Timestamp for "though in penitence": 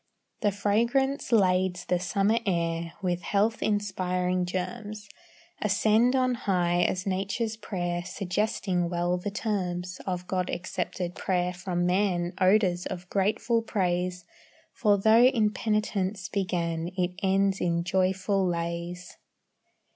14.97-16.29